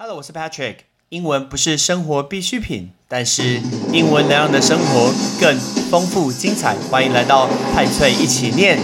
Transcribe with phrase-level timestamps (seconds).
[0.00, 0.76] Hello，我是 Patrick。
[1.08, 3.60] 英文不是生活必需品，但是
[3.92, 5.58] 英文能让你的生活更
[5.90, 6.76] 丰富精彩。
[6.88, 8.78] 欢迎来到派翠一起念。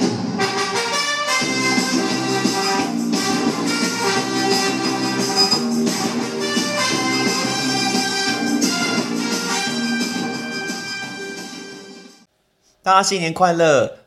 [12.82, 13.98] 大家新年快乐！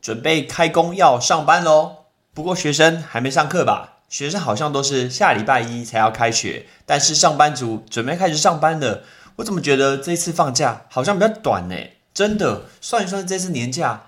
[0.00, 2.04] 准备开工要上班喽。
[2.32, 4.01] 不过学生还没上课吧？
[4.12, 9.04] 学生好像都是下礼拜一才要开学，但是上班族准备开始上班了。
[9.36, 11.74] 我怎么觉得这次放假好像比较短呢？
[12.12, 14.02] 真的，算一算这次年假，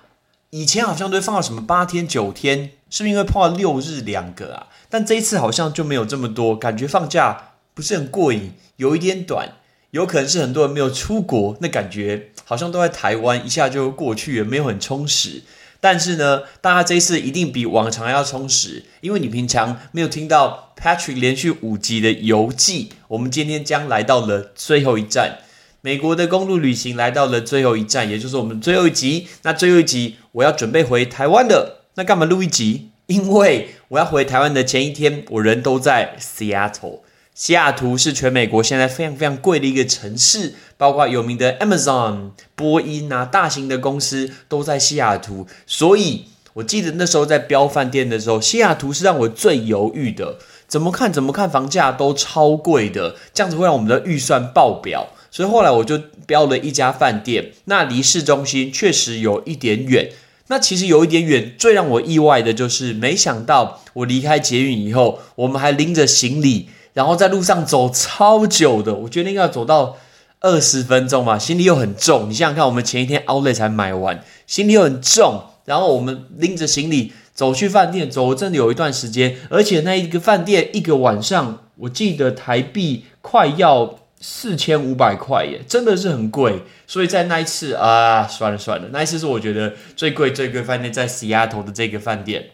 [0.50, 4.66] 以前好像都放到什么八天九天，是不是因为碰到六日两个啊？
[4.90, 9.54] 但这一次好像就没有这么多，感觉放假不是很过瘾，有一点短。
[9.92, 15.44] 有可能是很多人没有出国，那感觉好像都在台湾，一下就过去了，没有很充实。
[15.84, 25.40] 但是呢，大家这一次一定比往常要充实，因为你平常没有听到 Patrick 连续五集的游记，我们今天将来到了最后一站，
[25.82, 29.28] 美国的公路旅行来到了最后一站，也就是我们最后一集。
[29.42, 32.88] 那最后一集我要准备回台湾的，那干嘛录一集？
[33.08, 37.00] 因为我要回台湾的前一天，我人都在 Seattle。
[37.34, 45.48] 西雅图是全美国现在非常非常贵的一个城市，包括有名的 Amazon、波音啊，大型的公司都在西雅图。
[45.66, 50.38] 所以我记得那时候在标饭店的时候，西雅图是让我最犹豫的。
[50.68, 55.08] 怎么看怎么看房价都超贵的，这样子会让我们的预算爆表。
[55.32, 60.12] 所以后来我就标了一家饭店，那离市中心确实有一点远。
[60.46, 66.68] 那其实有一点远，最让我意外的就是，没想到我离开捷运以后，我们还拎着行李。
[66.94, 69.96] 然后在路上走超久的，我决定要走到
[70.40, 72.30] 二十分钟嘛，行李又很重。
[72.30, 86.62] 你想想看，我们前一天 Outlet 才买完，行李又很重，然后我们拎着行李走去饭店，走真的有一段时间，而且那一个饭店一个晚上，我记得台币快要四千五百块耶，真的是很贵。
[86.86, 92.50] 所以在那一次啊，算了算了，那一次是我觉得最贵最贵饭店在西雅图的这个饭店，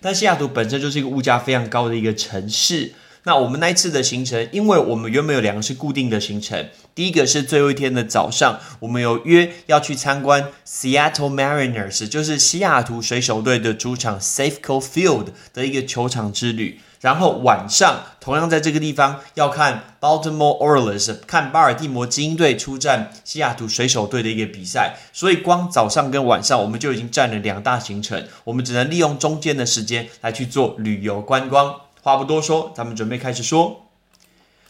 [0.00, 2.92] 但西雅图本身就是一个物价非常高的一个城市。
[3.24, 16.80] 那我们那一次的行程，因为我们原本有两个是固定的行程，第一个是最后一天的早上，我们有约要去参观 Seattle Mariners，就是西雅图水手队的主场 Safeco Field 的一个球场之旅。
[17.00, 24.96] 然后晚上同样在这个地方要看 Baltimore Orioles，看巴尔的摩精英队出战西雅图水手队的一个比赛。
[25.12, 31.74] 所以光早上跟晚上我们就已经占了两大行程，我们只能利用中间的时间来去做旅游观光。
[32.04, 33.86] 话不多说，咱们准备开始说。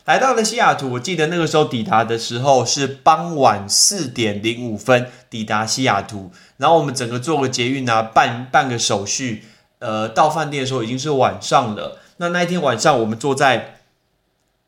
[0.04, 9.42] 来到了西雅图，我记得那个时候抵达的时候是傍晚四点零五分抵达西雅图，然后我们整个做个捷运啊，办办个手续，
[9.80, 11.98] 呃，到饭店的时候已经是晚上了。
[12.18, 13.78] 那那一天晚上，我们坐在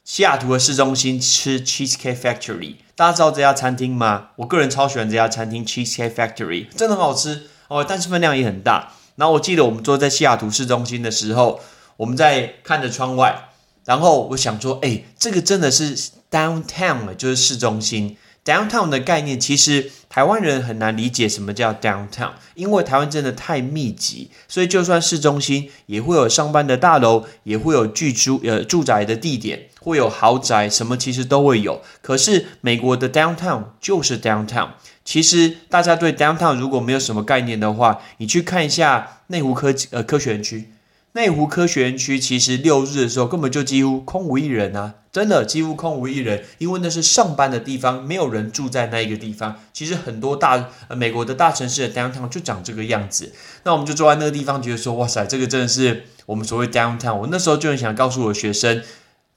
[0.03, 4.31] 西雅图的市中心吃 Cheesecake Factory，大家知道这家餐厅吗？
[4.35, 8.95] 我个人超喜欢这家餐厅 Cheesecake Factory，真的很好吃哦，但是分量也很大。
[9.15, 11.61] 然后我记得我们坐在西雅图市中心的时候。
[11.97, 13.51] 我们在看着窗外，
[13.85, 15.97] 然后我想说，哎，这个真的是
[16.31, 18.17] downtown 就是市中心。
[18.45, 31.83] downtown 的概念其实台湾人很难理解什么叫 downtown，因为台湾真的太密集，所以就算市中心也会有上班的大楼，也会有居住呃住宅的地点，会有豪宅，什么其实都会有。
[32.03, 34.69] 可是美国的 downtown 就是 downtown。
[35.05, 40.71] 其实大家对 downtown 如果没有什么概念的话，你去看一下内湖科呃科学园区。
[41.17, 49.57] 内湖科学园区其实六日的时候根本就几乎空无一人啊，真的几乎空无一人，因为那是上班的地方，没有人住在那一个地方。
[49.73, 53.33] 其实很多大呃美国的大城市的 downtown 就长这个样子。
[53.63, 57.15] 那我们就坐在那个地方，觉得说哇塞，这个真的是我们所谓 downtown。
[57.15, 58.83] 我那时候就很想告诉我的学生，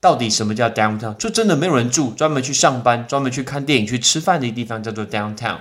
[0.02, 1.16] 到底什么叫 downtown？
[1.16, 5.60] 就真的没有人住，专门去上班、专门去看电影、去吃饭的地方叫做 downtown。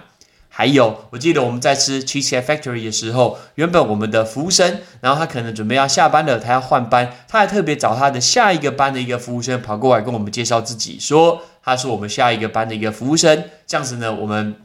[0.58, 13.44] 还有，我记得我们在吃 Cheesecake Factory 的时候，原本我们的服务生，然后他可能准备要下班了，他要换班，他还特别找他的下一个班的一个服务生跑过来跟我们介绍自己，说他是我们下一个班的一个服务生。
[13.68, 14.56] 这样子呢，我们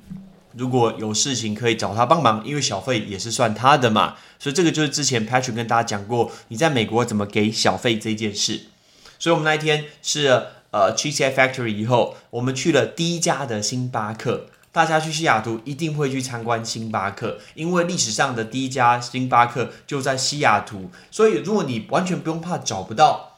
[0.54, 4.16] 如果有事情可以找他帮忙，因为小费也是算他的嘛。
[4.40, 8.62] 所以这个就是之前 Patrick 跟大家讲过，你在美国怎么给小费这件事。
[9.20, 10.26] 所以我们那一天是
[10.72, 14.48] 呃 Cheesecake Factory 以后，我们去了第一家的星巴克。
[14.74, 20.90] 大家去西雅图一定会去参观星巴克，因为历史上的第一家星巴克就在西雅图。
[21.12, 23.38] 所以如果你完全不用怕找不到，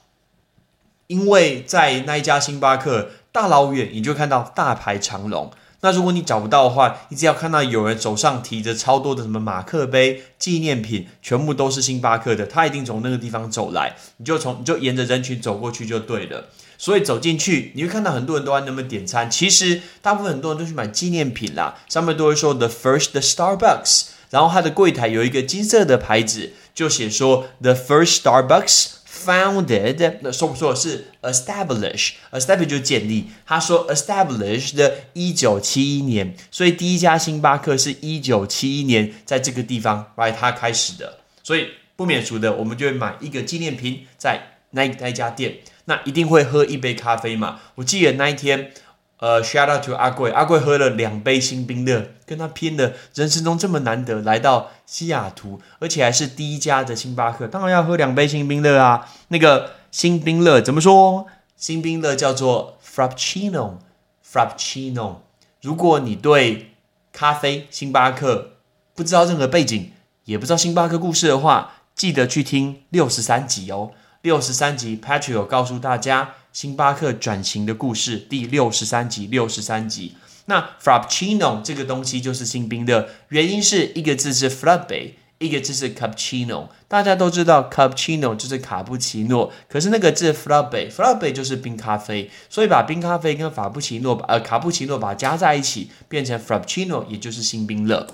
[1.08, 5.52] 因为在那一家星巴克大老远你就看到大排长龙。
[5.82, 16.46] 那如果你找不到的话，你只要看到有人手上提着超多的什么马克杯、纪念品，全部都是星巴克的，他一定从那个地方走来，你就从你就沿着人群走过去就对了。
[16.86, 28.90] 所以走进去，你会看到很多人都在那边点餐，其实大部分很多人都去买纪念品啦，上面都会说 The First Starbucks，然后它的柜台有一个金色的牌子，就写说 The First Starbucks。
[29.26, 33.26] founded，那说不说是 establish，establish 就建立。
[33.44, 41.18] 他说 established 的一九七一年，所以第一家星巴克是一九七一年在这个地方，right，它开始的。
[41.42, 45.56] 所以不免俗的，我们就会买一个纪念品在那那家店，
[45.86, 47.60] 那一定会喝一杯咖啡嘛。
[47.76, 48.72] 我记得那一天。
[49.18, 59.08] 呃，shout out to 阿贵，阿贵喝了两杯新冰乐，跟他拼了，人生中这么难得来到西雅图，而且还是第一家的星巴克，当然要喝两杯新冰乐啊。
[59.30, 61.28] 那个新冰乐怎么说？
[61.56, 65.20] 新冰乐叫做 Frappuccino，Frappuccino。
[65.62, 66.72] 如果你对
[67.14, 68.58] 咖啡星巴克
[68.94, 69.94] 不知道任何背景，
[70.26, 73.92] 也不知道星巴克故事的话，记得去听六十三集哦。
[74.26, 76.34] 六十三集，Patrick 告诉大家。
[76.52, 80.16] 星巴克转型的故事第六十三集，六十三集。
[80.46, 86.70] 那 Frappuccino 这个东西就是新冰的，原因是一个字是 Frappe，一个字是 Cappuccino。
[86.88, 98.08] 大家都知道 Cappuccino 就是卡布奇诺，可是那个字 Frappe，Frappe 就是冰咖啡，所以把冰咖啡跟法布奇诺呃卡布奇诺把它加在一起，变成 Frappuccino，也就是新冰乐。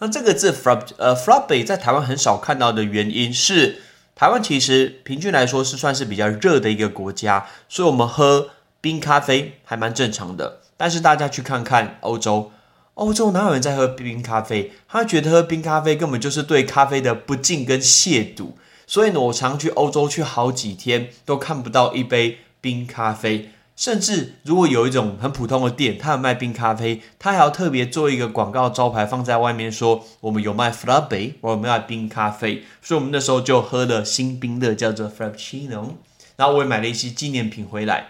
[0.00, 3.84] 那这个字 Frapp 呃 Frappe 在台湾很少看到的原因是。
[4.14, 10.60] 台湾其实平均来说是算是比较热的一个国家，所以我们喝冰咖啡还蛮正常的。
[10.76, 12.52] 但是大家去看看欧洲，
[12.94, 14.72] 欧洲哪有人在喝冰咖啡？
[14.88, 18.52] 他觉得喝冰咖啡根本就是对咖啡的不敬跟亵渎。
[18.86, 23.50] 所以呢，我常去欧洲去好几天都看不到一杯冰咖啡。
[23.80, 32.64] 甚至如果有一种很普通的店，他有卖冰咖啡，他还要特别做一个广告招牌放在外面，说我们有卖 Frappe，我们卖冰咖啡。
[32.82, 35.94] 所以我们那时候就喝了新冰的，叫做 Frappuccino。
[36.36, 38.08] 然后我也买了一些纪念品回来。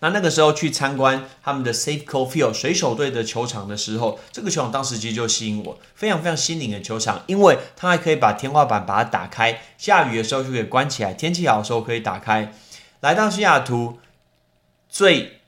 [0.00, 12.54] 那那个时候去参观他们的 Safeco Field 水手队的球场的时候，这个球场当时其实就吸引我，非常非常新颖的球场，因为它还可以把天花板把它打开，下雨的时候就可以关起来，天气好的时候可以打开。
[13.00, 13.98] 来到西雅图。
[14.92, 15.40] 最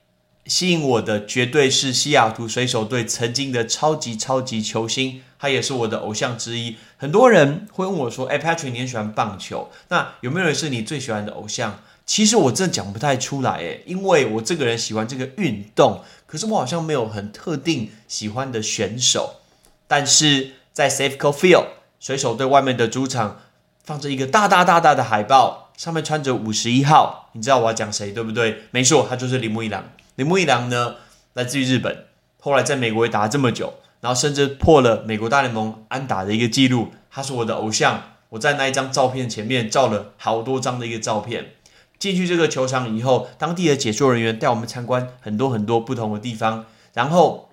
[0.46, 6.76] 吸引我的绝对是西雅图水手队曾经的超级超级球星，他也是我的偶像之一。
[6.96, 19.40] 很多人会问我说：“哎，Patrick，你很喜欢棒球，那有没有人是你最喜欢的偶像？”其实我真的讲不太出来，哎，因为我这个人喜欢这个运动，可是我好像没有很特定喜欢的选手。
[19.86, 21.66] 但是在 Safeco Field
[22.00, 23.42] 水手队外面的主场
[23.84, 25.63] 放着一个大大大大的海报。
[25.76, 28.62] 上面穿着五十一号，你知道我要讲谁对不对？
[28.70, 29.84] 没错，他就是铃木一郎。
[30.16, 30.96] 铃木一郎呢，
[31.32, 32.06] 来自于日本，
[32.40, 36.92] 后来在美国也打了这么久，然后甚至破了美国大联盟安打的一个记录。
[37.10, 41.52] 他是我的偶像，我在那一张照片前面照了好多张的一个照片。
[41.98, 47.48] 进去这个球场以后，当地的解说人员带我们参观很多很多不同的地方，然后。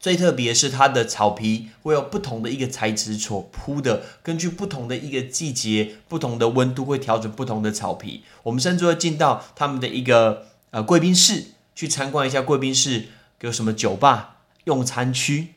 [0.00, 8.22] 最特别是它的草皮会有不同的一个材质所铺的，根据不同的一个季节、不同的温度会调整不同的草皮。
[8.44, 13.08] 我们甚至会进到他们的一个呃贵宾室去参观一下贵宾室
[13.42, 15.48] 有什么酒吧、用餐区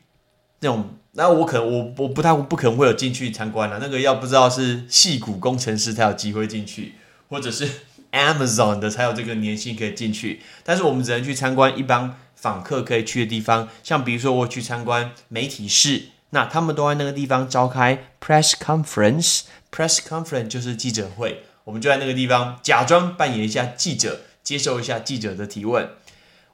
[0.59, 0.95] 那种。
[1.15, 6.95] 那我可能我我不太不可能会有进去参观了，那个要不知道是戏骨工程师才有机会进去，
[7.29, 7.69] 或者是
[8.13, 10.41] Amazon 的才有这个年薪可以进去。
[10.63, 12.15] 但是我们只能去参观一般。
[12.35, 19.43] 访客可以去的地方，像比如说我去参观媒体室，那他们都在那个地方召开 press conference。
[19.71, 25.91] press conference 就是记者会，我们就在那个地方假装扮演一下记者，接受一下记者的提问。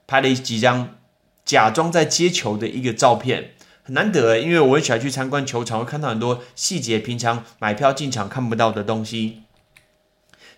[0.06, 0.96] 拍了几张
[1.44, 3.52] 假装在接球的一个照片。
[3.86, 9.42] 很难得因为我很喜欢去参观球场，会看到很多细节，平常买票进场看不到的东西。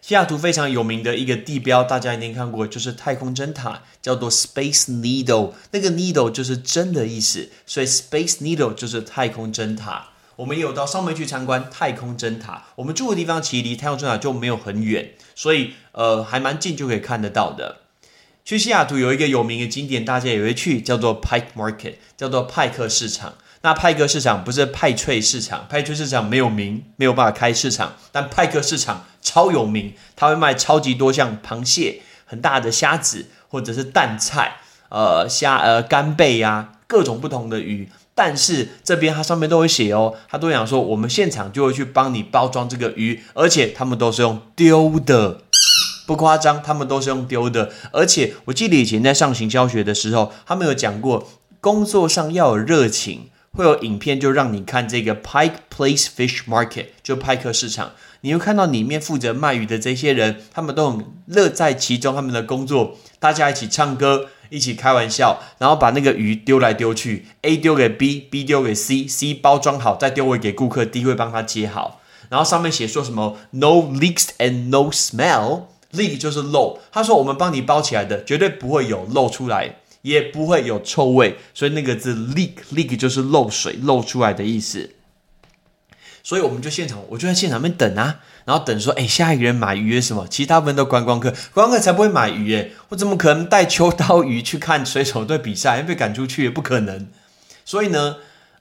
[0.00, 5.52] 西雅图非常有名的一个地标，大家一定看过，就是太空针塔，叫做 Space Needle。
[5.72, 10.08] 那个 Needle 就是针的意思，所以 Space Needle 就是太空针塔。
[10.36, 17.82] 我们也有到上面去参观太空针塔，我们住的地方其实离太空针塔就没有很远，所以呃还蛮近就可以看得到的。
[18.48, 23.34] 去西雅图有一个有名的景点，大家也会去，叫做 Pike Market，叫做派克市场。
[23.60, 27.96] 那派克市场不是派翠市场，派翠市场没有名，没有办法开市场。
[28.10, 34.56] 但派克市场超有名，他会卖超级多像螃蟹、很大的虾子，或者是淡菜、
[34.88, 37.90] 呃虾、呃干贝呀，各种不同的鱼。
[38.14, 45.42] 但是这边它上面都会写哦，他都讲说我们现场就会去帮你包装这个鱼，而且他们都是用丢的。
[46.08, 47.70] 不夸张，他们都是用丢的。
[47.92, 51.28] 而且我记得以前在上行教学的时候，他们有讲过，
[51.60, 57.90] 工作上要有热情，会有影片就让你看这个 Pike Place Fish Market，就派克市场。
[58.22, 72.00] 你会看到里面负责卖鱼的这些人，他们都很乐在其中，他们的工作，大家一起唱歌，一起开玩笑，然后把那个鱼丢来丢去，A 丢给 B，B 丢给 C，C 包装好再丢回给顾客，D 会帮他接好。
[72.30, 75.64] 然后上面写说什么 No leaks and no smell。
[75.92, 84.90] Leak 就是漏，他说我们帮你包起来的，绝对不会有漏出来，也不会有臭味，所以那个字 leak leak 就是漏水漏出来的意思。
[86.22, 90.26] 所以我们就现场，我就在现场面等啊，然后等说，哎，下一个人买鱼什么？
[90.28, 95.80] 其他部分都观光客，观光客才不会买鱼耶，我怎么可能带秋刀鱼去看水手队比赛？
[95.82, 97.08] 被赶出去也不可能。
[97.64, 98.16] 所以呢。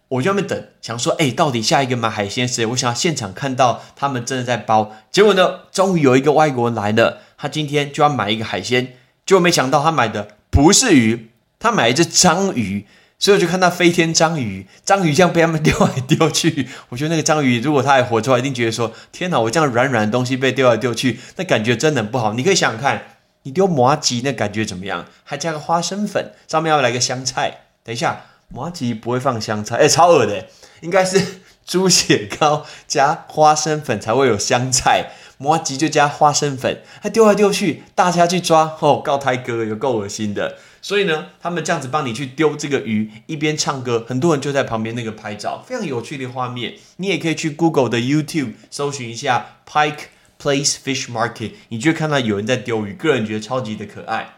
[0.09, 2.65] 我就在那边等，想说，哎，到底下一个买海鲜谁？
[2.67, 4.95] 我想要现场看到他们真的在包。
[5.11, 8.95] 结果呢，终于有一个外国人来了，他今天就要买一个海鲜，
[9.25, 12.85] 结果没想到他买的不是鱼，他买一只章鱼。
[13.19, 16.69] 所以我就看到飞天章鱼，章鱼这样被他们丢来丢去。
[16.89, 22.33] 我觉得那个章鱼如果它还活出来，一定觉得说，天哪，我这样软软的东西被丢来丢去，那感觉真的不好。
[22.33, 23.03] 你可以想想看，
[23.41, 25.07] 你丢麻吉那感觉怎么样？
[25.23, 27.61] 还加个花生粉，上面要来个香菜。
[27.83, 28.21] 等一下。
[28.53, 30.47] 麻吉不会放香菜，哎，超恶的，
[30.81, 40.57] 应该是 猪血糕加花生粉才会有香菜，麻吉就加花生粉，还丢来丢去，大家去抓，哦，告胎哥有够恶心的。
[40.81, 46.75] 所以呢，他们这样子帮你去丢这个鱼，一边唱歌，很多人就在旁边那个拍照，非常有趣的画面。
[46.95, 50.05] 你也可以去 Google 的 YouTube 搜寻一下 Pike
[50.41, 54.36] Place Fish Market，你就会看到有人在丢鱼，个人觉得超级的可爱。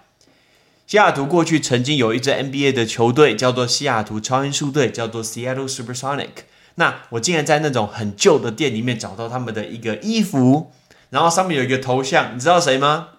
[0.89, 6.29] 西雅图过去曾经有一支 NBA 的球队，叫做西雅图超音速队，叫做 Seattle SuperSonic。
[6.73, 10.71] 那我竟然在那种很旧的店里面找到他们的一个衣服，
[11.11, 13.09] 然后上面有一个头像，你知道谁吗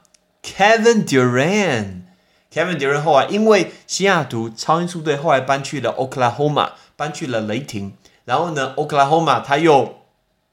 [0.42, 2.00] ？Kevin Durant。
[2.52, 7.92] Kevin Durant 后来因为西雅图超音速队后来搬去了 Oklahoma，搬去了雷霆。
[8.24, 10.00] 然后呢，Oklahoma 他又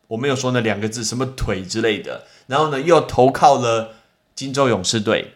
[0.10, 2.26] 我没有说那两个字，什么腿之类的。
[2.46, 3.96] 然后呢，又投靠了
[4.36, 5.34] 金州勇士队。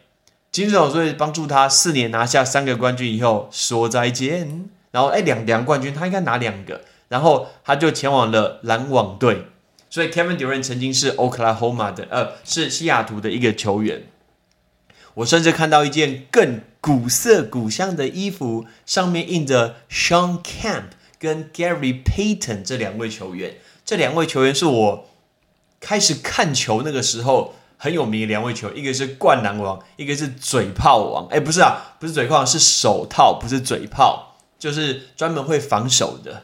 [0.52, 9.46] 金手队帮助他四年拿下三个冠军以后说再见，然后哎两两冠军他应该拿两个，然后他就前往了篮网队，
[9.90, 14.04] 所以 Kevin Durant 曾经是 Oklahoma 的呃是西雅图的一个球员。
[15.14, 23.56] 我甚至看到一件更古色古香的衣服，上面印着 Sean Camp 跟 Gary Payton 这两位球员，
[23.86, 25.10] 这两位球员是我
[25.80, 27.56] 开始看球那个时候。
[27.84, 31.26] 很有名的两位球，一个是灌篮王，一个是嘴炮王。
[31.30, 36.44] 哎，不是啊，不是嘴炮，是手套，不是嘴炮，就是专门会防守的。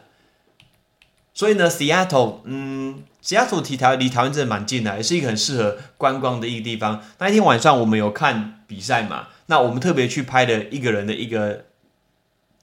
[1.36, 7.04] 所以呢，Seattle，嗯，Seattle 离台离台湾真的蛮近的，也是一个很适合观光的一个地方。
[7.20, 9.28] 那一天晚上我们有看比赛嘛？
[9.46, 11.66] 那我们特别去拍了一个人的一个。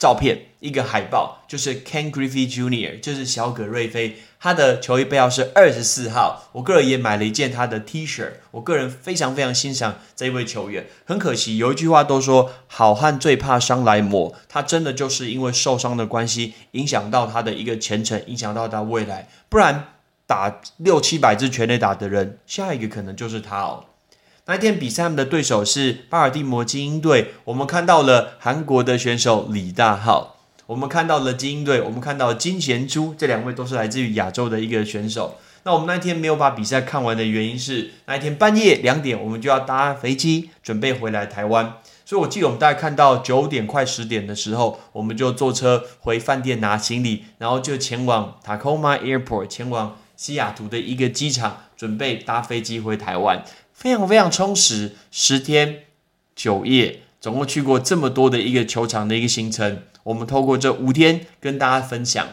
[0.04, 6.50] 照片一个海报，就是 Ken Griffey Jr.，就是小葛瑞菲，他的球衣背号是二十四号。
[6.52, 10.84] 我个人也买了一件他的 T 恤，我个人非常非常欣赏这一位球员。
[11.06, 19.26] 很可惜，有一句话都说好汉最怕伤来磨，他真的就是因为受伤的关系，影响到他的一个前程，影响到他未来。
[19.48, 19.86] 不然
[20.26, 23.86] 打六七百支全垒打的人，下一个可能就是他哦。
[24.46, 27.32] 那一天比赛，他们的对手是巴尔的摩精英队。
[27.44, 30.36] 我们看到了韩国的选手李大浩，
[30.66, 35.38] 我们看到了精英队，我们看到金贤珠，这两位都是来自于亚洲的一个选手。
[35.62, 41.76] 那我们那天没有把比赛看完的原因是，那一天半夜两点，我们就要搭飞机准备回来台湾。
[42.04, 53.42] 所以我记得我们大概看到九点快十点的时候，我们就坐车回饭店拿行李，然后就前往 Tacoma Airport，前往西雅图的一个机场，准备搭飞机回台湾。
[53.74, 55.80] 非常非常充实，十天
[56.34, 59.82] 九夜，总共去过这么多的一个球场的一个行程。
[60.04, 62.26] 我们透过这五天跟大家分享，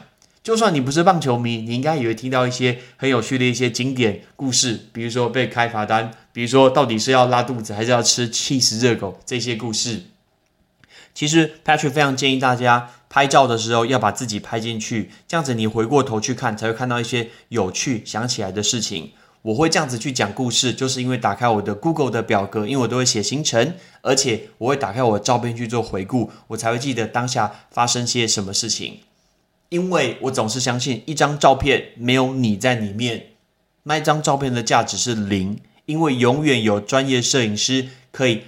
[0.44, 10.04] 就算你不是棒球迷，你应该也会听到一些很有趣的一些经典故事，比如说被开罚单，比如说到底是要拉肚子还是要吃气死热狗这些故事。
[11.14, 19.12] 其实 Patrick 非常建议大家拍照的时候要把自己拍进去，这样子你回过头去看，才会看到一些有趣想起来的事情。
[19.44, 29.00] 我会这样子去讲故事，就是因为打开我的 Google 的表格，因为我都会写行程，而且我会打开我的照片去做回顾，我才会记得当下发生些什么事情。
[29.70, 33.28] 因为我总是相信，一张照片没有你在里面，
[33.84, 38.44] 那一张照片的价值是零，因为永远有专业摄影师可以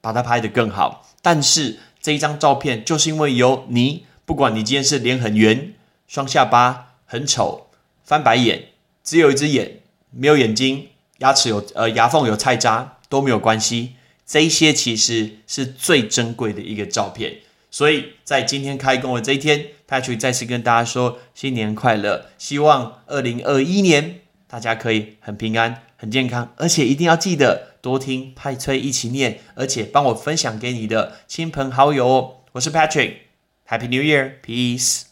[0.00, 1.08] 把它拍得更好。
[1.20, 5.74] 但是这一张照片就是因为有你，不管你今天是脸很圆、
[6.08, 7.68] 双下巴、很丑、
[8.02, 8.70] 翻白眼、
[9.04, 9.81] 只有一只眼。
[10.14, 10.88] 没有眼睛，
[11.18, 13.94] 牙齿有呃牙缝有菜渣都没有关系，
[14.26, 17.38] 这些其实是最珍贵的一个照片。
[17.70, 32.34] 所以在今天开工的这一天，Patrick 再次跟大家说新年快乐，希望二零二一年大家可以很平安、很健康，而且一定要记得多听派崔一起念，而且帮我分享给你的亲朋好友哦。
[32.52, 35.11] 我是 Patrick，Happy New Year，Peace。